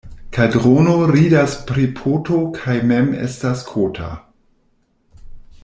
[0.35, 4.09] Kaldrono ridas pri poto kaj mem estas kota.